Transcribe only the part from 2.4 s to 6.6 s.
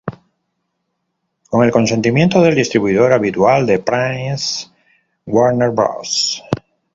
del distribuidor habitual de Prince, Warner Bros.